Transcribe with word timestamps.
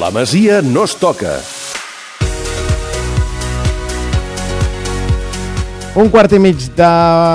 La 0.00 0.08
Masia 0.10 0.62
no 0.62 0.86
es 0.88 0.94
toca. 0.96 1.34
Un 6.00 6.08
quart 6.08 6.32
i 6.32 6.38
mig 6.40 6.62
de 6.78 6.88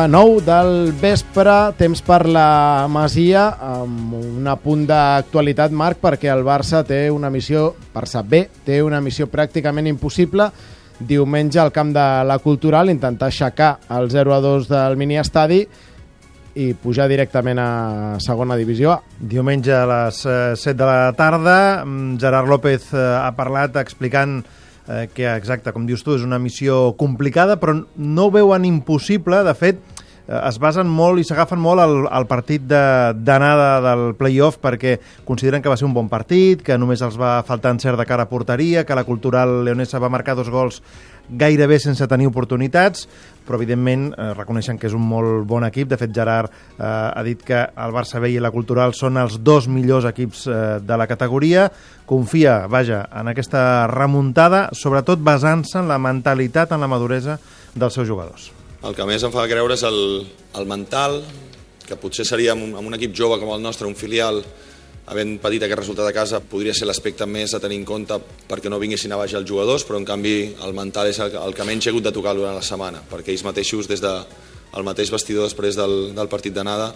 nou 0.09 0.39
del 0.41 0.89
vespre, 0.97 1.53
temps 1.77 2.01
per 2.01 2.23
la 2.25 2.87
Masia, 2.89 3.43
amb 3.61 4.15
un 4.17 4.49
apunt 4.49 4.87
d'actualitat, 4.89 5.75
Marc, 5.77 6.01
perquè 6.01 6.33
el 6.33 6.41
Barça 6.47 6.81
té 6.87 7.03
una 7.13 7.29
missió, 7.29 7.75
Barça 7.93 8.25
B, 8.25 8.47
té 8.65 8.81
una 8.81 8.97
missió 8.97 9.29
pràcticament 9.29 9.85
impossible, 9.91 10.49
diumenge 10.97 11.61
al 11.61 11.75
camp 11.75 11.93
de 11.93 12.07
la 12.25 12.39
Cultural, 12.41 12.89
intentar 12.89 13.29
aixecar 13.29 13.75
el 13.93 14.09
0-2 14.09 14.71
del 14.73 14.97
miniestadi 14.97 15.67
i 16.55 16.71
pujar 16.79 17.07
directament 17.11 17.59
a 17.59 17.69
segona 18.23 18.55
divisió. 18.55 18.99
Diumenge 19.19 19.73
a 19.75 19.85
les 19.89 20.21
eh, 20.25 20.53
7 20.55 20.75
de 20.79 20.87
la 20.87 21.11
tarda, 21.17 21.57
mm, 21.83 22.15
Gerard 22.21 22.49
López 22.49 22.93
eh, 22.93 23.01
ha 23.19 23.31
parlat 23.35 23.75
explicant 23.81 24.39
eh, 24.87 25.07
que, 25.13 25.27
exacte, 25.35 25.73
com 25.75 25.85
dius 25.87 26.05
tu, 26.05 26.15
és 26.15 26.23
una 26.23 26.39
missió 26.39 26.93
complicada, 26.99 27.59
però 27.59 27.75
no 27.75 28.27
ho 28.27 28.31
veuen 28.31 28.65
impossible. 28.67 29.43
De 29.47 29.55
fet, 29.57 29.81
eh, 29.81 29.94
es 30.27 30.59
basen 30.61 30.89
molt 30.89 31.21
i 31.21 31.25
s'agafen 31.27 31.59
molt 31.61 31.83
al, 31.83 31.95
al 32.09 32.25
partit 32.29 32.63
d'anada 32.65 33.67
de, 33.79 33.81
del 33.87 34.05
playoff 34.17 34.57
perquè 34.63 34.97
consideren 35.25 35.61
que 35.61 35.69
va 35.69 35.77
ser 35.77 35.85
un 35.85 35.93
bon 35.93 36.09
partit, 36.09 36.63
que 36.65 36.79
només 36.81 37.03
els 37.05 37.19
va 37.19 37.37
faltar 37.45 37.75
encert 37.75 37.99
de 37.99 38.07
cara 38.09 38.25
a 38.25 38.31
porteria, 38.31 38.85
que 38.85 38.97
la 38.97 39.05
cultural 39.05 39.63
leonesa 39.65 40.01
va 40.01 40.09
marcar 40.09 40.35
dos 40.35 40.49
gols 40.49 40.81
gairebé 41.29 41.79
sense 41.79 42.05
tenir 42.07 42.27
oportunitats, 42.29 43.05
però 43.45 43.59
evidentment 43.59 44.07
eh, 44.13 44.31
reconeixen 44.37 44.79
que 44.81 44.87
és 44.89 44.95
un 44.97 45.05
molt 45.05 45.45
bon 45.49 45.65
equip. 45.67 45.89
De 45.89 45.97
fet, 45.97 46.13
Gerard 46.13 46.51
eh, 46.51 46.85
ha 46.85 47.23
dit 47.25 47.41
que 47.45 47.61
el 47.61 47.95
Barça 47.95 48.21
B 48.21 48.31
i 48.33 48.41
la 48.41 48.53
Cultural 48.53 48.93
són 48.97 49.19
els 49.21 49.39
dos 49.45 49.69
millors 49.71 50.07
equips 50.09 50.45
eh, 50.47 50.59
de 50.81 50.99
la 50.99 51.09
categoria. 51.09 51.69
Confia, 52.05 52.65
vaja, 52.71 53.05
en 53.13 53.33
aquesta 53.33 53.85
remuntada, 53.91 54.67
sobretot 54.73 55.23
basant-se 55.25 55.81
en 55.81 55.89
la 55.89 56.01
mentalitat, 56.01 56.75
en 56.75 56.85
la 56.85 56.91
maduresa 56.91 57.39
dels 57.73 57.97
seus 57.97 58.09
jugadors. 58.09 58.54
El 58.83 58.95
que 58.95 59.05
més 59.07 59.23
em 59.23 59.33
fa 59.33 59.47
creure 59.49 59.73
és 59.77 59.83
el, 59.87 59.99
el 60.59 60.67
mental, 60.69 61.21
que 61.85 61.97
potser 62.01 62.25
seria 62.27 62.53
amb 62.53 62.65
un, 62.65 62.75
amb 62.75 62.89
un 62.89 62.97
equip 62.97 63.15
jove 63.15 63.39
com 63.41 63.53
el 63.55 63.63
nostre, 63.63 63.87
un 63.87 63.95
filial, 63.95 64.41
havent 65.05 65.35
patit 65.41 65.63
aquest 65.65 65.79
resultat 65.79 66.09
a 66.09 66.13
casa, 66.15 66.41
podria 66.41 66.73
ser 66.73 66.87
l'aspecte 66.89 67.27
més 67.29 67.53
a 67.53 67.61
tenir 67.61 67.77
en 67.77 67.85
compte 67.85 68.17
perquè 68.49 68.71
no 68.73 68.81
vinguessin 68.81 69.13
a 69.13 69.19
baix 69.21 69.35
els 69.37 69.47
jugadors, 69.49 69.85
però 69.85 69.99
en 70.01 70.07
canvi 70.07 70.37
el 70.65 70.73
mental 70.77 71.11
és 71.11 71.21
el, 71.21 71.37
el 71.37 71.53
que 71.53 71.67
menys 71.67 71.85
he 71.85 71.93
hagut 71.93 72.07
de 72.07 72.13
tocar 72.15 72.33
durant 72.37 72.57
la 72.57 72.65
setmana, 72.65 73.03
perquè 73.11 73.33
ells 73.33 73.45
mateixos, 73.45 73.89
des 73.91 74.01
del 74.01 74.25
de, 74.25 74.83
mateix 74.85 75.13
vestidor 75.13 75.45
després 75.45 75.77
del, 75.77 76.15
del 76.17 76.31
partit 76.31 76.57
d'anada, 76.57 76.91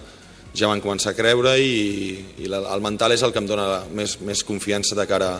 ja 0.58 0.70
van 0.72 0.82
començar 0.82 1.14
a 1.14 1.18
creure 1.18 1.54
i, 1.62 2.18
i 2.42 2.50
la, 2.50 2.64
el 2.74 2.82
mental 2.82 3.14
és 3.14 3.24
el 3.24 3.34
que 3.34 3.44
em 3.44 3.50
dona 3.50 3.86
més, 3.94 4.18
més 4.26 4.42
confiança 4.44 4.98
de 4.98 5.06
cara 5.10 5.36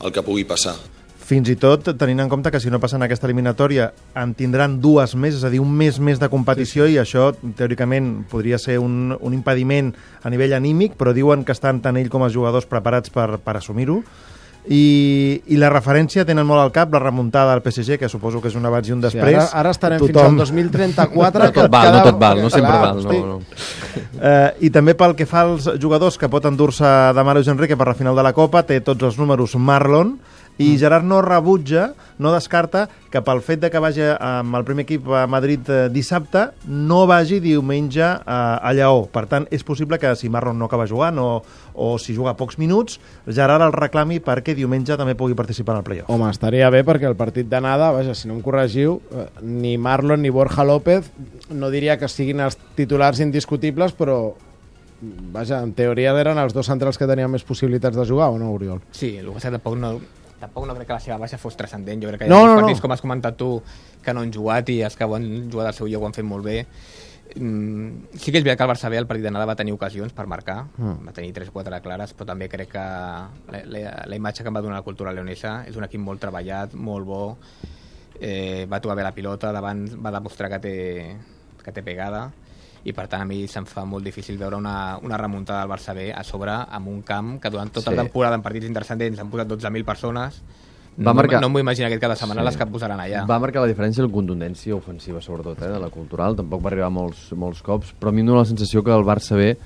al 0.00 0.12
que 0.12 0.24
pugui 0.24 0.48
passar. 0.48 0.78
Fins 1.24 1.48
i 1.48 1.54
tot 1.56 1.86
tenint 1.96 2.20
en 2.20 2.28
compte 2.28 2.50
que 2.52 2.60
si 2.60 2.68
no 2.68 2.76
passen 2.82 3.00
aquesta 3.04 3.24
eliminatòria 3.24 3.86
en 4.20 4.34
tindran 4.36 4.76
dues 4.82 5.14
més, 5.16 5.38
és 5.38 5.46
a 5.46 5.50
dir, 5.52 5.62
un 5.62 5.70
mes 5.72 5.96
més 5.96 6.20
de 6.20 6.28
competició 6.28 6.84
sí, 6.84 6.92
sí. 6.92 6.98
i 6.98 7.00
això 7.00 7.30
teòricament 7.56 8.26
podria 8.28 8.58
ser 8.60 8.76
un, 8.82 9.14
un 9.16 9.32
impediment 9.32 9.94
a 10.20 10.32
nivell 10.32 10.52
anímic, 10.52 10.98
però 11.00 11.14
diuen 11.16 11.46
que 11.48 11.56
estan 11.56 11.80
tant 11.80 11.96
ell 11.96 12.12
com 12.12 12.26
els 12.26 12.36
jugadors 12.36 12.68
preparats 12.68 13.08
per, 13.14 13.38
per 13.40 13.56
assumir-ho. 13.56 14.02
I, 14.64 15.42
I 15.52 15.58
la 15.60 15.68
referència 15.68 16.24
tenen 16.24 16.46
molt 16.48 16.62
al 16.62 16.70
cap, 16.72 16.92
la 16.92 17.00
remuntada 17.02 17.52
del 17.52 17.60
PSG, 17.64 17.98
que 18.00 18.08
suposo 18.08 18.40
que 18.40 18.48
és 18.48 18.54
un 18.56 18.64
abans 18.64 18.88
i 18.88 18.94
un 18.94 19.02
Sí, 19.02 19.10
després. 19.10 19.36
ara, 19.36 19.48
ara 19.60 19.72
estarem 19.74 20.00
fins 20.00 20.20
al 20.20 20.38
2034. 20.40 21.44
No 21.44 21.56
tot 21.56 21.72
val, 21.72 21.90
no 21.92 22.04
tot 22.04 22.20
val, 22.20 22.40
no 22.40 22.52
sempre 22.52 22.78
val. 22.84 23.02
No, 23.04 23.18
no. 23.34 23.40
Eh, 24.20 24.68
I 24.68 24.72
també 24.72 24.96
pel 24.96 25.12
que 25.16 25.28
fa 25.28 25.44
als 25.44 25.68
jugadors 25.80 26.16
que 26.20 26.32
pot 26.32 26.48
endur-se 26.48 26.92
de 27.12 27.24
Mario 27.28 27.44
Enrique 27.52 27.76
per 27.76 27.90
la 27.92 27.96
final 27.98 28.16
de 28.16 28.24
la 28.24 28.32
Copa, 28.32 28.64
té 28.64 28.80
tots 28.80 29.04
els 29.04 29.20
números 29.20 29.56
Marlon, 29.56 30.16
i 30.58 30.76
Gerard 30.78 31.04
no 31.04 31.20
rebutja, 31.22 31.92
no 32.18 32.32
descarta 32.34 32.86
que 33.10 33.22
pel 33.26 33.40
fet 33.42 33.62
de 33.62 33.70
que 33.70 33.82
vagi 33.82 34.04
amb 34.06 34.54
el 34.54 34.64
primer 34.66 34.84
equip 34.86 35.08
a 35.10 35.24
Madrid 35.30 35.66
eh, 35.70 35.80
dissabte, 35.90 36.46
no 36.66 37.04
vagi 37.10 37.40
diumenge 37.42 38.04
a, 38.04 38.38
a 38.62 38.72
Lleó. 38.76 39.04
Per 39.10 39.24
tant, 39.30 39.48
és 39.54 39.66
possible 39.66 39.98
que 40.02 40.14
si 40.18 40.30
Marlon 40.30 40.58
no 40.58 40.68
acaba 40.70 40.86
jugant 40.90 41.18
o, 41.18 41.28
o 41.74 41.90
si 41.98 42.14
juga 42.14 42.36
pocs 42.38 42.58
minuts, 42.62 43.00
Gerard 43.26 43.66
el 43.66 43.74
reclami 43.74 44.20
perquè 44.22 44.54
diumenge 44.54 44.98
també 45.00 45.16
pugui 45.18 45.34
participar 45.38 45.74
en 45.74 45.82
el 45.82 45.88
playoff. 45.88 46.14
Home, 46.14 46.30
estaria 46.30 46.70
bé 46.70 46.84
perquè 46.86 47.10
el 47.10 47.18
partit 47.18 47.50
d'anada, 47.50 47.90
vaja, 47.94 48.14
si 48.14 48.30
no 48.30 48.38
em 48.38 48.42
corregiu, 48.44 49.00
eh, 49.10 49.28
ni 49.42 49.76
Marlon 49.78 50.22
ni 50.22 50.30
Borja 50.30 50.66
López 50.66 51.10
no 51.50 51.70
diria 51.74 51.98
que 51.98 52.08
siguin 52.08 52.42
els 52.46 52.58
titulars 52.78 53.22
indiscutibles, 53.22 53.94
però 53.98 54.34
vaja, 55.34 55.60
en 55.62 55.74
teoria 55.76 56.14
eren 56.18 56.38
els 56.38 56.54
dos 56.54 56.70
centrals 56.70 56.98
que 56.98 57.08
tenien 57.10 57.30
més 57.30 57.44
possibilitats 57.44 57.98
de 57.98 58.06
jugar, 58.08 58.30
o 58.32 58.38
no, 58.38 58.52
Oriol? 58.54 58.80
Sí, 58.94 59.16
el 59.18 59.26
que 59.26 59.34
passa 59.36 59.48
és 59.48 59.52
que 59.52 59.58
tampoc 59.58 59.76
no, 59.80 59.96
tampoc 60.44 60.68
no 60.68 60.76
crec 60.76 60.90
que 60.90 60.98
la 60.98 61.02
seva 61.02 61.18
baixa 61.22 61.40
fos 61.40 61.56
transcendent. 61.58 62.04
Jo 62.04 62.12
crec 62.12 62.24
que 62.24 62.28
hi 62.28 62.32
ha 62.32 62.36
no, 62.36 62.52
no, 62.52 62.60
partits, 62.60 62.78
no. 62.80 62.86
com 62.86 62.94
has 62.94 63.02
comentat 63.04 63.40
tu, 63.40 63.48
que 64.04 64.14
no 64.14 64.22
han 64.24 64.32
jugat 64.32 64.70
i 64.74 64.82
els 64.86 64.96
que 64.96 65.08
ho 65.08 65.16
han 65.16 65.26
jugat 65.50 65.72
al 65.72 65.76
seu 65.76 65.90
lloc 65.90 66.04
ho 66.04 66.10
han 66.10 66.16
fet 66.16 66.28
molt 66.28 66.46
bé. 66.46 66.60
Mm, 67.34 68.14
sí 68.20 68.30
que 68.30 68.38
és 68.38 68.44
veritat 68.44 68.60
que 68.60 68.66
el 68.66 68.70
Barça 68.70 68.90
B 68.92 68.98
el 69.00 69.08
partit 69.10 69.24
d'anada 69.26 69.48
va 69.48 69.56
tenir 69.58 69.72
ocasions 69.74 70.12
per 70.14 70.28
marcar, 70.30 70.66
mm. 70.76 71.08
va 71.08 71.14
tenir 71.16 71.32
3 71.34 71.50
o 71.50 71.56
4 71.56 71.80
clares, 71.82 72.12
però 72.14 72.28
també 72.30 72.50
crec 72.52 72.70
que 72.76 72.84
la, 72.84 73.62
la, 73.64 73.94
la 74.06 74.18
imatge 74.20 74.44
que 74.44 74.52
em 74.52 74.54
va 74.54 74.62
donar 74.62 74.78
la 74.82 74.86
cultura 74.86 75.14
leonesa 75.16 75.62
és 75.66 75.78
un 75.80 75.88
equip 75.88 76.02
molt 76.04 76.22
treballat, 76.22 76.76
molt 76.76 77.08
bo, 77.08 77.22
eh, 78.20 78.68
va 78.70 78.80
tocar 78.84 78.98
bé 79.00 79.06
la 79.08 79.14
pilota, 79.16 79.50
davant 79.56 79.86
va 80.04 80.14
demostrar 80.14 80.52
que 80.52 80.60
té, 80.62 80.76
que 81.64 81.74
té 81.74 81.82
pegada, 81.82 82.28
i 82.84 82.92
per 82.92 83.06
tant 83.08 83.22
a 83.22 83.24
mi 83.24 83.46
se'm 83.48 83.64
fa 83.66 83.84
molt 83.88 84.04
difícil 84.04 84.36
veure 84.38 84.56
una, 84.56 84.98
una 85.02 85.16
remuntada 85.16 85.60
del 85.62 85.70
Barça 85.70 85.94
B 85.96 86.10
a 86.12 86.22
sobre 86.24 86.52
amb 86.52 86.88
un 86.88 87.00
camp 87.02 87.38
que 87.40 87.50
durant 87.50 87.70
tota 87.72 87.90
Sí. 87.90 87.96
la 87.96 88.02
temporada 88.02 88.36
en 88.36 88.42
partits 88.42 88.66
intrascendents 88.66 89.18
han 89.20 89.30
posat 89.30 89.48
12.000 89.48 89.84
persones 89.84 90.42
Va 90.96 91.10
no, 91.10 91.14
marcar- 91.14 91.40
no 91.42 91.48
m'ho 91.48 91.58
imagino 91.58 91.86
aquest 91.88 92.00
cada 92.00 92.14
setmana 92.14 92.42
Sí. 92.42 92.46
les 92.46 92.56
que 92.56 92.66
posaran 92.66 93.00
allà 93.00 93.24
Va 93.26 93.38
marcar 93.40 93.62
la 93.62 93.66
diferència 93.72 94.04
la 94.04 94.12
contundència 94.12 94.74
ofensiva, 94.76 95.20
sobretot, 95.20 95.60
eh, 95.62 95.68
de 95.72 95.80
la 95.80 95.88
cultural. 95.90 96.36
Tampoc 96.36 96.62
va 96.62 96.68
arribar 96.70 96.90
molts, 96.90 97.32
molts 97.32 97.62
cops, 97.62 97.94
però 97.98 98.10
a 98.10 98.12
mi 98.12 98.20
em 98.20 98.26
dóna 98.26 98.38
la 98.40 98.44
sensació 98.44 98.84
que 98.84 98.92
el 98.94 99.02
Barça 99.02 99.34
B 99.34 99.56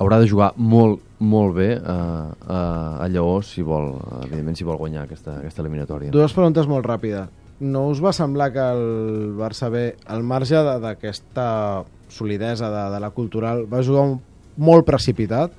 haurà 0.00 0.18
de 0.18 0.26
jugar 0.26 0.54
molt, 0.56 1.02
molt 1.20 1.54
bé 1.54 1.74
a, 1.76 2.32
a, 2.48 3.04
a 3.04 3.08
Lleó 3.08 3.42
si 3.42 3.62
vol, 3.62 3.92
evidentment, 4.24 4.56
si 4.56 4.64
vol 4.64 4.76
guanyar 4.80 5.04
aquesta, 5.04 5.36
aquesta 5.38 5.60
eliminatòria. 5.62 6.10
Dues 6.10 6.32
preguntes 6.32 6.66
molt 6.66 6.84
ràpides. 6.86 7.28
No 7.60 7.86
us 7.92 8.00
va 8.02 8.10
semblar 8.12 8.50
que 8.52 8.58
el 8.72 9.34
Barça 9.36 9.68
B, 9.70 9.94
al 10.06 10.22
marge 10.24 10.56
d'aquesta 10.56 11.84
solidesa 12.10 12.70
de, 12.70 12.84
de 12.94 13.00
la 13.00 13.10
cultural, 13.14 13.64
va 13.70 13.82
jugar 13.86 14.06
un, 14.08 14.20
molt 14.60 14.86
precipitat? 14.88 15.52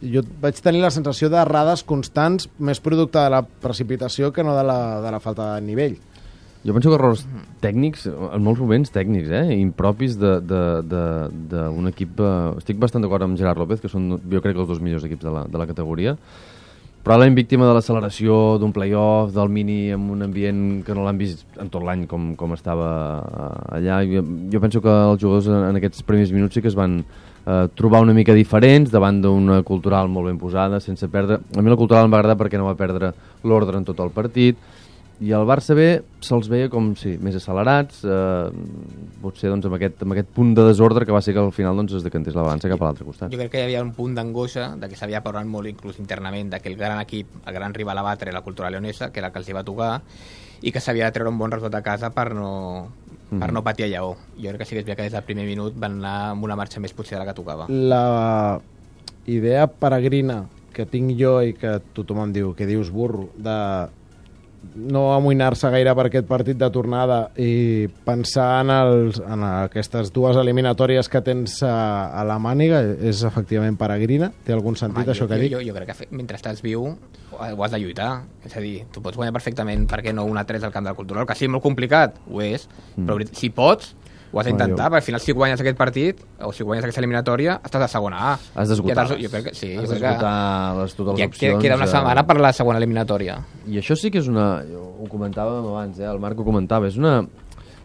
Jo 0.00 0.22
vaig 0.40 0.60
tenir 0.64 0.80
la 0.80 0.92
sensació 0.92 1.28
d'errades 1.28 1.82
constants, 1.84 2.48
més 2.58 2.80
producte 2.80 3.20
de 3.20 3.32
la 3.32 3.42
precipitació 3.44 4.32
que 4.32 4.44
no 4.44 4.56
de 4.56 4.64
la, 4.64 4.78
de 5.04 5.10
la 5.12 5.20
falta 5.20 5.54
de 5.54 5.66
nivell. 5.66 5.98
Jo 6.60 6.74
penso 6.76 6.90
que 6.92 6.96
errors 6.98 7.22
tècnics, 7.64 8.04
en 8.08 8.42
molts 8.44 8.60
moments 8.60 8.92
tècnics, 8.92 9.30
eh, 9.32 9.56
impropis 9.56 10.18
d'un 10.20 11.88
equip... 11.88 12.20
Eh, 12.20 12.60
estic 12.60 12.80
bastant 12.80 13.04
d'acord 13.04 13.24
amb 13.24 13.38
Gerard 13.40 13.60
López, 13.60 13.80
que 13.80 13.88
són, 13.88 14.10
jo 14.20 14.42
crec, 14.44 14.58
els 14.60 14.68
dos 14.68 14.82
millors 14.84 15.06
equips 15.08 15.24
de 15.24 15.32
la, 15.32 15.46
de 15.48 15.60
la 15.60 15.68
categoria, 15.70 16.16
probablement 17.02 17.38
víctima 17.38 17.66
de 17.66 17.74
l'acceleració 17.74 18.58
d'un 18.60 18.74
playoff, 18.76 19.32
del 19.32 19.48
mini, 19.48 19.90
en 19.94 20.10
un 20.12 20.22
ambient 20.26 20.84
que 20.84 20.94
no 20.94 21.06
l'han 21.06 21.18
vist 21.20 21.46
en 21.60 21.70
tot 21.72 21.84
l'any 21.86 22.04
com, 22.10 22.34
com 22.36 22.52
estava 22.56 22.90
eh, 23.24 23.78
allà. 23.78 24.02
Jo, 24.08 24.24
jo 24.52 24.60
penso 24.60 24.82
que 24.84 24.92
els 24.92 25.22
jugadors 25.22 25.48
en 25.48 25.80
aquests 25.80 26.04
primers 26.06 26.32
minuts 26.36 26.58
sí 26.58 26.62
que 26.64 26.68
es 26.68 26.78
van 26.78 27.00
eh, 27.00 27.68
trobar 27.74 28.02
una 28.04 28.16
mica 28.16 28.36
diferents 28.36 28.92
davant 28.92 29.22
d'una 29.24 29.62
cultural 29.66 30.12
molt 30.12 30.28
ben 30.28 30.38
posada, 30.38 30.80
sense 30.80 31.08
perdre... 31.08 31.40
A 31.56 31.64
mi 31.64 31.72
la 31.72 31.80
cultural 31.80 32.04
em 32.04 32.12
va 32.12 32.20
agradar 32.20 32.38
perquè 32.40 32.60
no 32.60 32.68
va 32.68 32.76
perdre 32.78 33.14
l'ordre 33.44 33.80
en 33.80 33.88
tot 33.88 34.00
el 34.04 34.12
partit, 34.12 34.60
i 35.20 35.34
el 35.36 35.44
Barça 35.44 35.74
B 35.76 35.86
se'ls 36.24 36.48
veia 36.48 36.70
com, 36.72 36.94
sí, 36.96 37.12
més 37.20 37.34
accelerats, 37.36 38.00
eh, 38.08 38.48
potser 39.20 39.50
doncs, 39.52 39.66
amb, 39.68 39.76
aquest, 39.76 40.00
amb 40.06 40.14
aquest 40.16 40.30
punt 40.36 40.54
de 40.56 40.64
desordre 40.64 41.04
que 41.04 41.12
va 41.12 41.20
ser 41.20 41.34
que 41.36 41.42
al 41.42 41.52
final 41.52 41.76
doncs, 41.76 41.92
es 41.98 42.06
decantés 42.06 42.36
la 42.36 42.46
balança 42.46 42.70
cap 42.72 42.80
a 42.80 42.88
l'altre 42.88 43.04
costat. 43.04 43.32
jo 43.32 43.40
crec 43.40 43.52
que 43.52 43.60
hi 43.60 43.66
havia 43.68 43.82
un 43.84 43.92
punt 43.92 44.14
d'angoixa 44.16 44.70
de 44.80 44.88
que 44.88 44.96
s'havia 44.96 45.20
parlat 45.20 45.44
molt 45.46 45.68
inclús 45.68 46.00
internament 46.00 46.54
de 46.54 46.60
que 46.60 46.72
el 46.72 46.78
gran 46.80 47.00
equip, 47.04 47.36
el 47.44 47.54
gran 47.54 47.74
rival 47.76 47.98
a 47.98 48.06
batre 48.06 48.32
la 48.32 48.40
cultura 48.40 48.70
leonesa, 48.70 49.10
que 49.12 49.20
era 49.20 49.28
el 49.28 49.34
que 49.34 49.42
els 49.44 49.48
hi 49.50 49.56
va 49.56 49.64
tocar 49.64 50.00
i 50.62 50.72
que 50.72 50.80
s'havia 50.80 51.06
de 51.08 51.12
treure 51.12 51.32
un 51.32 51.38
bon 51.38 51.52
resultat 51.52 51.80
a 51.80 51.84
casa 51.84 52.10
per 52.16 52.30
no, 52.34 52.88
per 53.30 53.52
no 53.52 53.62
patir 53.64 53.86
a 53.86 53.92
lleó. 53.92 54.16
Jo 54.36 54.52
crec 54.52 54.64
que 54.64 54.68
sí 54.68 54.74
que 54.74 54.80
és 54.80 54.86
veritat 54.86 55.04
que 55.04 55.08
des 55.08 55.12
del 55.12 55.28
primer 55.28 55.44
minut 55.44 55.76
van 55.76 56.00
anar 56.00 56.16
amb 56.32 56.44
una 56.48 56.56
marxa 56.56 56.80
més 56.80 56.96
potser 56.96 57.18
de 57.18 57.24
la 57.24 57.28
que 57.28 57.36
tocava. 57.36 57.68
La 57.68 58.60
idea 59.26 59.66
peregrina 59.68 60.46
que 60.72 60.86
tinc 60.86 61.12
jo 61.18 61.40
i 61.44 61.52
que 61.56 61.78
tothom 61.96 62.24
em 62.24 62.32
diu, 62.32 62.52
que 62.56 62.68
dius 62.68 62.90
burro, 62.94 63.28
de 63.36 63.56
no 64.76 65.06
amoïnar-se 65.14 65.70
gaire 65.72 65.94
per 65.96 66.04
aquest 66.10 66.26
partit 66.28 66.58
de 66.60 66.68
tornada 66.70 67.30
i 67.40 67.86
pensar 68.04 68.48
en, 68.60 68.70
els, 68.74 69.20
en 69.24 69.42
aquestes 69.48 70.12
dues 70.12 70.36
eliminatòries 70.36 71.08
que 71.08 71.22
tens 71.24 71.62
a, 71.66 72.10
a 72.12 72.24
la 72.28 72.36
màniga 72.42 72.82
és 73.00 73.22
efectivament 73.26 73.78
peregrina? 73.80 74.28
Té 74.44 74.52
algun 74.52 74.76
sentit 74.76 75.00
Home, 75.04 75.14
això 75.14 75.24
jo, 75.24 75.30
que 75.32 75.38
jo, 75.38 75.42
dic? 75.46 75.54
jo, 75.56 75.62
jo 75.70 75.76
crec 75.78 75.94
que 75.94 76.08
mentre 76.12 76.36
estàs 76.36 76.60
viu 76.64 76.90
ho 77.40 77.62
has 77.64 77.72
de 77.72 77.78
lluitar. 77.80 78.10
És 78.44 78.56
a 78.56 78.60
dir, 78.60 78.82
tu 78.92 79.00
pots 79.00 79.16
guanyar 79.16 79.32
perfectament, 79.32 79.86
per 79.88 80.02
què 80.04 80.12
no, 80.12 80.26
una 80.28 80.44
3 80.44 80.64
al 80.66 80.72
camp 80.74 80.84
de 80.84 80.92
la 80.92 80.98
cultural, 80.98 81.24
que 81.28 81.36
sí, 81.38 81.48
molt 81.48 81.62
complicat, 81.64 82.18
ho 82.28 82.42
és, 82.44 82.68
Mm. 82.96 83.06
però 83.06 83.16
si 83.32 83.48
pots, 83.54 83.94
ho 84.32 84.38
has 84.38 84.46
d'intentar, 84.46 84.86
perquè 84.92 85.00
al 85.00 85.06
final 85.06 85.22
si 85.24 85.34
guanyes 85.34 85.60
aquest 85.62 85.78
partit, 85.78 86.20
o 86.46 86.52
si 86.54 86.62
guanyes 86.66 86.84
aquesta 86.86 87.02
eliminatòria, 87.02 87.56
estàs 87.66 87.82
a 87.86 87.88
segona 87.90 88.20
A. 88.28 88.32
Has 88.62 88.70
d'esgotar. 88.70 89.06
Jo 89.18 89.30
crec 89.32 89.48
que 89.48 89.54
sí. 89.58 89.72
Has 89.74 89.90
d'esgotar 89.90 90.34
les, 90.78 90.94
totes 90.94 91.18
les 91.18 91.26
opcions. 91.26 91.38
que, 91.40 91.52
queda 91.64 91.78
una 91.80 91.88
setmana 91.90 92.24
per 92.28 92.38
la 92.38 92.52
segona 92.54 92.78
eliminatòria. 92.78 93.40
I 93.66 93.80
això 93.82 93.98
sí 93.98 94.12
que 94.14 94.22
és 94.22 94.30
una... 94.30 94.62
Ho 95.00 95.08
comentàvem 95.10 95.66
abans, 95.72 95.98
eh? 95.98 96.06
el 96.06 96.22
Marc 96.22 96.38
ho 96.38 96.46
comentava, 96.46 96.86
és 96.86 96.98
una... 97.00 97.24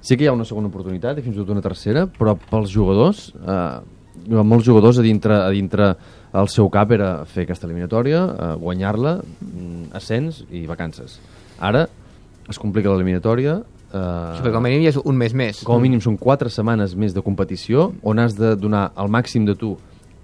Sí 0.06 0.20
que 0.20 0.28
hi 0.28 0.30
ha 0.30 0.36
una 0.38 0.46
segona 0.46 0.70
oportunitat 0.70 1.18
i 1.18 1.26
fins 1.26 1.34
i 1.34 1.42
tot 1.42 1.50
una 1.50 1.66
tercera, 1.66 2.06
però 2.06 2.36
pels 2.38 2.70
jugadors, 2.70 3.32
eh, 3.42 4.38
molts 4.38 4.68
jugadors 4.68 5.00
a 5.02 5.06
dintre, 5.06 5.40
a 5.48 5.50
dintre 5.50 5.96
el 6.36 6.50
seu 6.52 6.70
cap 6.70 6.92
era 6.94 7.10
fer 7.26 7.48
aquesta 7.48 7.66
eliminatòria, 7.66 8.22
eh, 8.22 8.56
guanyar-la, 8.62 9.16
mm, 9.24 9.96
ascens 9.98 10.44
i 10.52 10.68
vacances. 10.70 11.18
Ara 11.58 11.88
es 12.50 12.60
complica 12.62 12.92
l'eliminatòria, 12.92 13.64
Sí, 13.96 14.44
perquè 14.44 14.54
com 14.54 14.64
a 14.64 14.68
mínim 14.68 14.86
ja 14.86 14.94
és 14.94 15.02
un 15.02 15.18
mes 15.18 15.34
més. 15.34 15.64
com 15.64 15.80
a 15.80 15.84
mínim 15.84 16.02
són 16.04 16.18
4 16.22 16.52
setmanes 16.52 16.96
més 17.00 17.16
de 17.16 17.24
competició 17.26 17.92
on 18.04 18.20
has 18.20 18.38
de 18.38 18.56
donar 18.60 18.90
el 19.00 19.12
màxim 19.14 19.46
de 19.48 19.56
tu 19.56 19.76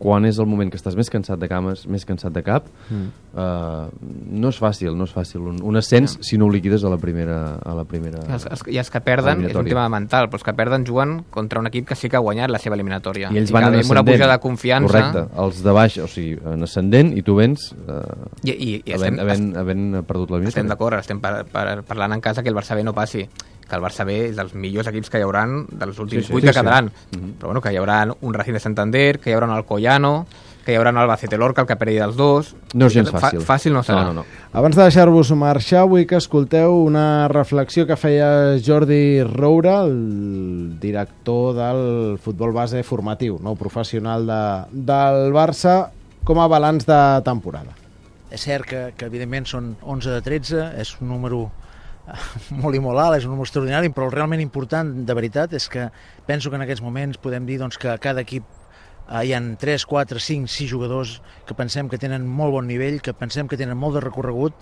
quan 0.02 0.26
és 0.26 0.40
el 0.42 0.48
moment 0.50 0.72
que 0.74 0.80
estàs 0.80 0.96
més 0.98 1.12
cansat 1.14 1.40
de 1.42 1.48
cames, 1.50 1.84
més 1.92 2.06
cansat 2.10 2.34
de 2.34 2.42
cap, 2.46 2.66
mm. 2.90 3.10
uh, 3.38 4.10
no 4.42 4.50
és 4.50 4.58
fàcil, 4.58 4.96
no 4.98 5.06
és 5.06 5.14
fàcil. 5.14 5.44
Un, 5.52 5.60
un 5.68 5.78
ascens 5.78 6.18
no. 6.18 6.26
si 6.26 6.40
no 6.42 6.48
ho 6.48 6.54
liquides 6.54 6.84
a 6.88 6.92
la 6.92 6.98
primera... 7.02 7.38
A 7.62 7.76
la 7.78 7.86
primera 7.88 8.24
Els, 8.26 8.48
els, 8.50 8.64
I 8.74 8.80
els 8.82 8.90
que 8.92 9.04
perden, 9.06 9.46
és 9.46 9.58
un 9.58 9.70
tema 9.70 9.86
mental, 9.94 10.28
però 10.32 10.42
els 10.42 10.48
que 10.48 10.56
perden 10.58 10.88
juguen 10.88 11.20
contra 11.34 11.62
un 11.62 11.70
equip 11.70 11.92
que 11.92 11.98
sí 12.00 12.10
que 12.10 12.18
ha 12.18 12.24
guanyat 12.24 12.52
la 12.52 12.60
seva 12.64 12.78
eliminatòria. 12.80 13.30
I 13.30 13.42
ells 13.44 13.54
van 13.54 13.68
que 13.68 13.70
en 13.70 13.78
una 13.78 13.84
ascendent. 13.86 14.10
pujada 14.10 14.40
de 14.40 14.44
confiança. 14.48 14.90
Correcte, 14.90 15.26
els 15.46 15.62
de 15.68 15.78
baix, 15.78 16.00
o 16.02 16.10
sigui, 16.10 16.36
en 16.56 16.66
ascendent, 16.66 17.14
i 17.14 17.26
tu 17.28 17.38
vens 17.38 17.70
uh, 17.86 18.02
I, 18.42 18.52
i, 18.56 18.74
i 18.82 18.98
havent, 18.98 19.22
estem, 19.22 19.24
havent, 19.28 19.48
havent 19.62 19.88
perdut 20.10 20.34
l'eliminatòria. 20.34 20.56
estem 20.56 20.74
d'acord, 20.74 20.98
estem 20.98 21.22
par, 21.22 21.36
par, 21.54 21.68
parlant 21.86 22.18
en 22.18 22.26
casa 22.26 22.42
que 22.42 22.50
el 22.50 22.58
Barça 22.58 22.78
B 22.78 22.88
no 22.88 22.98
passi 22.98 23.28
que 23.72 23.80
el 23.80 23.84
Barça 23.88 24.04
B 24.06 24.20
és 24.28 24.36
dels 24.38 24.52
millors 24.54 24.92
equips 24.92 25.10
que 25.10 25.24
hi 25.24 25.26
hauran 25.26 25.62
dels 25.72 25.98
últims 26.04 26.28
Sí, 26.28 26.34
sí, 26.34 26.36
vuit 26.36 26.44
sí, 26.44 26.52
que 26.52 26.54
sí. 26.54 26.60
quedaran 26.60 26.92
però 27.40 27.48
bueno, 27.54 27.62
que 27.64 27.72
hi 27.72 27.80
haurà 27.80 28.04
un 28.20 28.34
Racing 28.36 28.60
de 28.60 28.66
Santander 28.68 29.20
que 29.24 29.32
hi 29.32 29.38
haurà 29.40 29.48
el 29.56 29.64
Collano 29.66 30.26
que 30.62 30.76
hi 30.76 30.78
haurà 30.78 30.92
el 30.94 30.98
Albacete 31.02 31.40
Lorca, 31.42 31.64
el 31.64 31.68
que 31.72 31.74
perdi 31.80 31.96
dels 31.98 32.14
dos 32.20 32.52
No 32.78 32.86
és 32.86 32.94
gens 32.94 33.10
fàcil. 33.10 33.42
fàcil 33.42 33.74
no 33.74 33.82
serà 33.82 34.04
No, 34.04 34.12
no, 34.14 34.22
no. 34.22 34.26
Abans 34.54 34.76
de 34.78 34.84
deixar-vos 34.86 35.32
marxar, 35.34 35.88
vull 35.90 36.04
que 36.06 36.20
escolteu 36.22 36.76
una 36.86 37.28
reflexió 37.32 37.88
que 37.90 37.96
feia 37.98 38.60
Jordi 38.62 39.24
Roura, 39.24 39.80
el 39.88 40.78
director 40.80 41.56
del 41.58 42.20
futbol 42.22 42.54
base 42.54 42.84
formatiu, 42.84 43.40
no 43.42 43.56
professional 43.56 44.28
de, 44.30 44.42
del 44.92 45.32
Barça, 45.34 45.88
com 46.24 46.38
a 46.44 46.46
balanç 46.52 46.86
de 46.86 47.00
temporada. 47.26 47.74
És 48.30 48.46
cert 48.46 48.70
que, 48.70 48.84
que 48.96 49.10
evidentment 49.10 49.48
són 49.50 49.74
11 49.82 50.14
de 50.14 50.22
13, 50.30 50.62
és 50.80 50.94
un 51.02 51.10
número 51.10 51.48
molt 52.62 52.76
i 52.76 52.82
molt 52.84 53.00
alt, 53.02 53.20
és 53.20 53.28
un 53.28 53.36
número 53.36 53.48
extraordinari, 53.48 53.92
però 53.94 54.10
el 54.10 54.16
realment 54.16 54.42
important, 54.44 54.92
de 55.06 55.18
veritat, 55.18 55.54
és 55.58 55.68
que 55.72 55.90
penso 56.28 56.50
que 56.50 56.60
en 56.60 56.66
aquests 56.66 56.84
moments 56.84 57.22
podem 57.22 57.48
dir 57.48 57.60
doncs, 57.62 57.80
que 57.82 57.94
cada 58.04 58.26
equip 58.26 58.48
eh, 59.08 59.24
hi 59.26 59.36
han 59.38 59.56
3, 59.62 59.86
4, 59.90 60.20
5, 60.20 60.52
6 60.52 60.72
jugadors 60.72 61.20
que 61.48 61.58
pensem 61.58 61.90
que 61.92 62.02
tenen 62.02 62.28
molt 62.28 62.56
bon 62.58 62.68
nivell, 62.68 63.02
que 63.02 63.14
pensem 63.18 63.50
que 63.52 63.60
tenen 63.60 63.80
molt 63.80 64.00
de 64.00 64.06
recorregut 64.08 64.58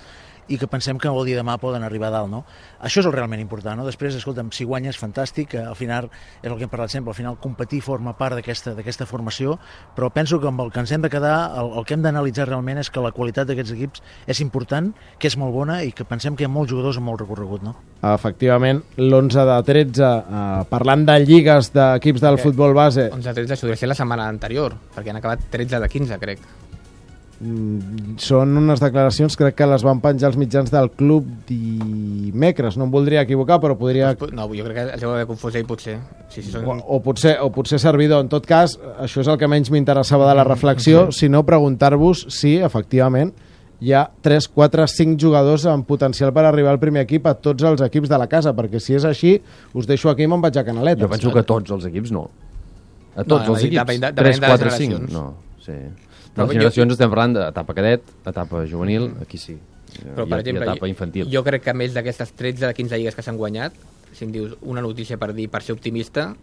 i 0.50 0.57
que 0.57 0.68
pensem 0.68 0.98
que 1.00 1.07
el 1.10 1.19
dia 1.25 1.38
de 1.38 1.44
demà 1.44 1.57
poden 1.62 1.84
arribar 1.86 2.10
a 2.10 2.18
dalt, 2.18 2.30
no? 2.31 2.44
Això 2.84 3.01
és 3.01 3.07
el 3.07 3.16
realment 3.16 3.42
important, 3.42 3.80
no? 3.80 3.86
Després, 3.88 4.16
escolta'm, 4.19 4.51
si 4.56 4.68
guanyes, 4.68 5.00
fantàstic, 5.00 5.54
que 5.54 5.63
al 5.63 5.78
final, 5.80 6.10
és 6.42 6.50
el 6.51 6.57
que 6.57 6.68
hem 6.68 6.72
parlat 6.72 6.94
sempre, 6.94 7.13
al 7.13 7.18
final 7.18 7.38
competir 7.42 7.81
forma 7.86 8.16
part 8.18 8.38
d'aquesta 8.38 8.75
d'aquesta 8.78 9.07
formació, 9.10 9.57
però 9.96 10.12
penso 10.13 10.40
que 10.40 10.50
amb 10.50 10.62
el 10.66 10.72
que 10.74 10.84
ens 10.84 10.92
hem 10.92 11.06
de 11.06 11.12
quedar, 11.12 11.38
el, 11.60 11.74
el 11.80 11.88
que 11.88 11.96
hem 11.96 12.06
d'analitzar 12.06 12.50
realment 12.50 12.81
és 12.84 12.92
que 12.92 13.04
la 13.04 13.13
qualitat 13.16 13.50
d'aquests 13.50 13.75
equips 13.78 14.04
és 14.28 14.44
important, 14.44 14.92
que 15.19 15.31
és 15.31 15.38
molt 15.40 15.56
bona 15.56 15.81
i 15.84 15.94
que 15.96 16.07
pensem 16.07 16.36
que 16.36 16.46
hi 16.46 16.50
ha 16.50 16.54
molts 16.54 16.74
jugadors 16.74 17.00
amb 17.00 17.10
molt 17.12 17.24
recorregut, 17.24 17.63
no? 17.66 17.75
Efectivament, 18.00 18.84
l'11 18.98 19.46
de 19.50 19.60
13, 19.68 20.06
eh, 20.06 20.63
parlant 20.69 21.06
de 21.07 21.19
lligues 21.25 21.74
d'equips 21.75 22.24
del 22.24 22.40
futbol 22.40 22.75
base, 22.78 23.10
11 23.13 23.36
13 23.36 23.56
això 23.56 23.68
hauria 23.68 23.78
de 23.78 23.84
ser 23.84 23.92
la 23.92 23.98
setmana 23.98 24.30
anterior 24.30 24.75
perquè 24.96 25.12
han 25.12 25.19
acabat 25.19 25.50
13 25.51 25.80
de 25.84 25.90
15 25.90 26.19
crec 26.22 26.44
són 28.19 28.51
unes 28.59 28.81
declaracions, 28.83 29.36
crec 29.39 29.56
que 29.56 29.68
les 29.69 29.83
van 29.88 30.01
penjar 30.03 30.27
els 30.33 30.38
mitjans 30.39 30.71
del 30.74 30.89
club 30.91 31.27
dimecres, 31.47 32.75
no 32.77 32.83
em 32.88 32.91
voldria 32.91 33.21
equivocar, 33.24 33.59
però 33.63 33.77
podria... 33.80 34.12
no, 34.36 34.47
jo 34.51 34.65
crec 34.68 34.75
que 34.75 34.86
els 34.97 35.03
heu 35.06 35.13
d'haver 35.13 35.27
confós 35.30 35.56
ell 35.56 35.68
potser 35.69 35.97
sí, 36.30 36.41
sí, 36.44 36.50
són... 36.51 36.65
O, 36.68 36.97
o, 36.97 37.00
potser, 37.06 37.38
o 37.39 37.47
potser 37.56 37.80
servidor. 37.80 38.25
En 38.25 38.31
tot 38.31 38.45
cas, 38.50 38.75
això 39.00 39.24
és 39.24 39.30
el 39.31 39.39
que 39.39 39.47
menys 39.51 39.71
m'interessava 39.71 40.27
de 40.27 40.36
la 40.36 40.44
reflexió, 40.47 41.07
sinó 41.15 41.45
preguntar-vos 41.47 42.25
si, 42.36 42.57
efectivament, 42.59 43.31
hi 43.80 43.94
ha 43.95 44.03
3, 44.27 44.50
4, 44.51 44.89
5 44.91 45.15
jugadors 45.24 45.63
amb 45.71 45.88
potencial 45.88 46.33
per 46.36 46.44
arribar 46.50 46.74
al 46.75 46.81
primer 46.83 47.06
equip 47.07 47.30
a 47.31 47.38
tots 47.39 47.63
els 47.63 47.80
equips 47.88 48.12
de 48.12 48.19
la 48.19 48.27
casa, 48.27 48.51
perquè 48.57 48.81
si 48.83 48.97
és 49.00 49.07
així, 49.07 49.38
us 49.80 49.88
deixo 49.88 50.12
aquí 50.12 50.27
i 50.27 50.27
me'n 50.27 50.44
vaig 50.44 50.59
a 50.59 50.65
Canaletes. 50.68 51.06
Jo 51.07 51.12
penso 51.15 51.31
que 51.31 51.45
tots 51.47 51.71
els 51.71 51.88
equips 51.88 52.12
no. 52.12 52.27
A 53.15 53.24
tots 53.24 53.47
No, 53.47 53.56
els 53.56 53.63
i 53.63 53.69
equips. 53.71 53.80
depèn 53.86 54.03
de- 54.03 54.12
3, 54.19 54.44
depèn 54.44 54.44
de 54.44 54.51
les 54.51 54.59
4, 54.59 54.75
5. 54.75 55.00
generacions. 55.00 55.13
No, 55.15 55.25
sí. 55.63 55.80
Però 56.39 56.47
les 56.47 56.56
jo- 56.56 56.59
generacions 56.59 56.91
estem 56.95 57.09
parlant 57.12 57.33
d'etapa 57.36 57.74
cadet, 57.77 58.01
etapa 58.25 58.65
juvenil, 58.65 59.12
aquí 59.21 59.38
sí. 59.38 59.57
Però, 60.15 60.25
I, 60.25 60.30
per 60.30 60.38
i 60.38 60.41
exemple, 60.41 60.63
etapa 60.63 60.86
jo, 60.86 60.88
infantil. 60.88 61.30
jo 61.33 61.44
crec 61.44 61.63
que 61.63 61.69
a 61.71 61.74
més 61.74 61.94
d'aquestes 61.94 62.31
13 62.33 62.68
de 62.68 62.74
15 62.74 62.97
lligues 62.97 63.15
que 63.15 63.21
s'han 63.25 63.38
guanyat, 63.38 63.74
si 64.13 64.25
em 64.25 64.31
dius 64.31 64.56
una 64.62 64.81
notícia 64.81 65.18
per 65.18 65.33
dir, 65.33 65.50
per 65.50 65.62
ser 65.63 65.74
optimista, 65.74 66.36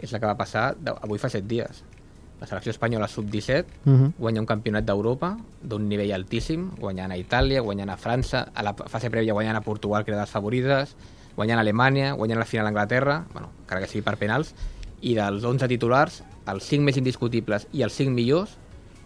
és 0.00 0.12
la 0.12 0.18
que 0.20 0.26
va 0.26 0.34
passar 0.36 0.74
de, 0.76 0.90
avui 1.02 1.18
fa 1.18 1.28
7 1.28 1.46
dies. 1.46 1.82
La 2.40 2.46
selecció 2.46 2.70
espanyola 2.70 3.06
sub-17 3.08 3.64
Mhm. 3.86 4.12
guanya 4.18 4.40
un 4.40 4.46
campionat 4.46 4.84
d'Europa 4.84 5.38
d'un 5.62 5.88
nivell 5.88 6.12
altíssim, 6.12 6.70
guanyant 6.78 7.12
a 7.12 7.16
Itàlia, 7.16 7.60
guanyant 7.62 7.88
a 7.90 7.96
França, 7.96 8.48
a 8.54 8.62
la 8.62 8.74
fase 8.74 9.08
prèvia 9.10 9.32
guanyant 9.32 9.56
a 9.56 9.62
Portugal, 9.62 10.04
que 10.04 10.10
era 10.10 10.20
les 10.20 10.30
favorites, 10.30 10.96
guanyant 11.36 11.58
a 11.58 11.60
Alemanya, 11.62 12.12
guanyant 12.12 12.38
la 12.38 12.44
final 12.44 12.66
a 12.66 12.68
Anglaterra, 12.68 13.24
bueno, 13.32 13.48
encara 13.62 13.80
que 13.80 13.86
sigui 13.88 14.02
per 14.02 14.16
penals, 14.18 14.54
i 15.00 15.14
dels 15.14 15.44
11 15.44 15.68
titulars, 15.68 16.22
els 16.46 16.64
5 16.64 16.82
més 16.84 16.96
indiscutibles 16.96 17.66
i 17.72 17.82
els 17.82 17.92
5 17.92 18.10
millors 18.12 18.56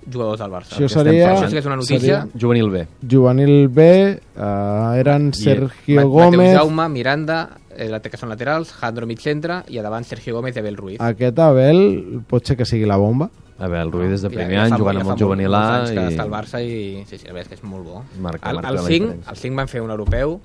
jugadors 0.06 0.41
del 0.41 0.50
Barça. 0.50 0.76
Això 0.79 0.88
seria... 0.88 1.32
Això 1.35 1.49
sí 1.49 1.52
que 1.52 1.58
és 1.61 1.67
una 1.67 1.76
notícia. 1.76 1.99
seria 2.00 2.41
Juvenil 2.41 2.70
B. 2.70 2.87
Juvenil 3.11 3.69
B, 3.69 3.88
eh, 4.37 5.00
eren 5.00 5.32
Sergio 5.35 5.97
Ma- 6.00 6.05
Gómez... 6.05 6.38
Mateu 6.55 6.56
Jaume, 6.58 6.88
Miranda, 6.88 7.41
eh, 7.76 7.88
la- 7.88 8.00
que 8.00 8.17
són 8.17 8.29
laterals, 8.32 8.73
Jandro 8.73 9.06
mig 9.06 9.20
centre 9.20 9.62
i 9.69 9.79
a 9.79 9.82
davant 9.82 10.05
Sergio 10.05 10.35
Gómez 10.37 10.56
i 10.56 10.61
Abel 10.61 10.76
Ruiz. 10.76 11.00
Aquest 11.00 11.38
Abel 11.38 12.23
pot 12.29 12.47
ser 12.47 12.56
que 12.56 12.64
sigui 12.64 12.87
la 12.87 12.97
bomba. 12.97 13.31
A 13.61 13.69
veure, 13.69 13.82
el 13.82 13.93
Ruiz 13.93 14.08
des 14.11 14.23
de 14.23 14.29
Ja- 14.31 14.35
primer 14.38 14.56
ja 14.56 14.62
any, 14.64 14.79
jugant 14.81 14.97
ja 14.97 15.02
amb 15.05 15.11
el 15.12 15.19
juvenil 15.20 15.50
molts 15.52 15.67
A. 15.69 15.75
anys 15.82 15.91
que 15.91 16.00
I... 16.00 16.12
està 16.14 16.23
al 16.25 16.31
Barça 16.32 16.62
i 16.64 17.05
sí, 17.05 17.19
sí, 17.19 17.26
la 17.26 17.35
veritat 17.35 17.52
és 17.52 17.61
que 17.61 17.67
és 17.67 17.70
molt 17.70 17.85
bo. 17.85 18.02
Marca- 18.19 18.49
el, 18.49 18.56
marca 18.56 18.69
el, 18.70 18.75
la 18.76 18.82
5, 18.87 19.05
diferència. 19.05 19.31
el 19.31 19.37
5 19.37 19.56
van 19.61 19.69
fer 19.69 19.82
un 19.85 19.91
europeu 19.93 20.41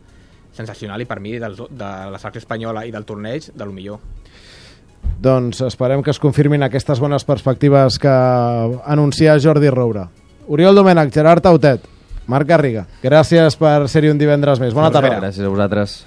sensacional 0.56 1.02
i 1.02 1.06
per 1.08 1.20
mi 1.24 1.38
dels, 1.40 1.58
de 1.70 1.88
la 2.12 2.20
selecció 2.20 2.40
espanyola 2.44 2.86
i 2.88 2.92
del 2.92 3.06
torneig 3.08 3.50
de 3.56 3.66
lo 3.66 3.72
millor. 3.72 4.00
Doncs 5.22 5.62
esperem 5.66 6.04
que 6.04 6.12
es 6.12 6.20
confirmin 6.20 6.64
aquestes 6.66 7.00
bones 7.00 7.24
perspectives 7.26 8.00
que 8.00 8.12
anuncia 8.86 9.38
Jordi 9.42 9.70
Roura. 9.70 10.10
Oriol 10.48 10.76
Domènech, 10.76 11.14
Gerard 11.14 11.44
Tautet, 11.46 11.88
Marc 12.28 12.50
Garriga, 12.50 12.86
gràcies 13.04 13.58
per 13.58 13.88
ser-hi 13.90 14.12
un 14.14 14.20
divendres 14.22 14.62
més. 14.62 14.76
Bona 14.76 14.92
tarda. 14.94 15.18
Gràcies 15.22 15.46
a 15.46 15.50
vosaltres. 15.54 16.04